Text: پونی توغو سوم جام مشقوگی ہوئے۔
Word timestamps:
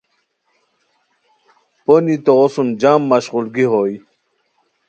پونی 1.83 2.15
توغو 2.25 2.47
سوم 2.53 2.67
جام 2.81 3.01
مشقوگی 3.09 3.65
ہوئے۔ 3.71 3.95